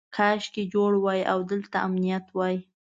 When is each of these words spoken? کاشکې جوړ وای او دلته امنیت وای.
کاشکې 0.15 0.63
جوړ 0.73 0.91
وای 1.03 1.21
او 1.31 1.39
دلته 1.51 1.77
امنیت 1.87 2.25
وای. 2.37 2.57